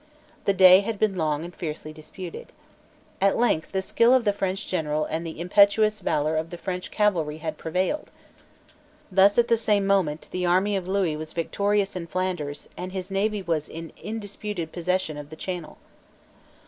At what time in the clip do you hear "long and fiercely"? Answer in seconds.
1.15-1.93